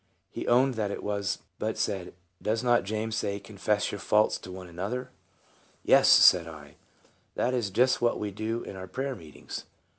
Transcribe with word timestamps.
He 0.31 0.47
owned 0.47 0.73
that 0.73 0.89
it 0.89 1.03
was, 1.03 1.37
but 1.59 1.77
said," 1.77 2.15
Does 2.41 2.63
not 2.63 2.85
James 2.85 3.15
say, 3.15 3.39
'Confess 3.39 3.91
your 3.91 3.99
faults 3.99 4.39
one 4.47 4.65
to 4.65 4.71
an 4.71 4.79
other'?" 4.79 5.11
"Yes," 5.83 6.07
said 6.09 6.47
I, 6.47 6.77
"that 7.35 7.53
is 7.53 7.69
just 7.69 8.01
what 8.01 8.19
we 8.19 8.31
do 8.31 8.63
in 8.63 8.75
our 8.75 8.87
prayer 8.87 9.13
meetings. 9.15 9.63